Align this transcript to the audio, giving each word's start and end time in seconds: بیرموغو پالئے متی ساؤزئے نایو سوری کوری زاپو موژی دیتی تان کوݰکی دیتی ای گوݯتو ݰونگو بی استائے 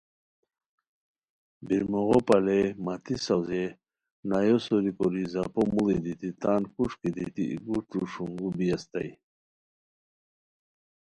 بیرموغو 1.67 2.19
پالئے 2.27 2.61
متی 2.85 3.15
ساؤزئے 3.25 3.65
نایو 4.29 4.57
سوری 4.65 4.91
کوری 4.97 5.23
زاپو 5.33 5.61
موژی 5.73 5.97
دیتی 6.03 6.29
تان 6.41 6.61
کوݰکی 6.73 7.09
دیتی 7.15 7.43
ای 7.49 7.57
گوݯتو 7.65 7.99
ݰونگو 8.11 8.47
بی 8.57 8.67
استائے 8.75 9.11